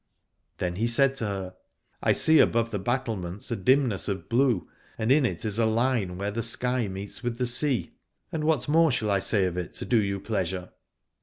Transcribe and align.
Then 0.57 0.77
he 0.77 0.87
said 0.87 1.13
to 1.17 1.27
her, 1.27 1.55
I 2.01 2.11
see 2.13 2.39
above 2.39 2.71
the 2.71 2.79
battlements 2.79 3.51
a 3.51 3.55
dimness 3.55 4.07
of 4.07 4.29
blue, 4.29 4.67
and 4.97 5.11
in 5.11 5.27
it 5.27 5.45
is 5.45 5.59
a 5.59 5.67
line 5.67 6.17
where 6.17 6.31
the 6.31 6.41
sky 6.41 6.87
meets 6.87 7.21
with 7.21 7.37
the 7.37 7.45
sea: 7.45 7.93
and 8.31 8.43
what 8.43 8.67
more 8.67 8.91
shall 8.91 9.11
I 9.11 9.19
say 9.19 9.45
of 9.45 9.57
it 9.57 9.73
to 9.73 9.85
do 9.85 10.01
you 10.01 10.19
pleasure 10.19 10.71